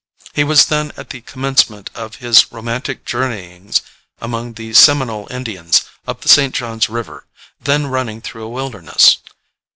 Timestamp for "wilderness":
8.49-9.17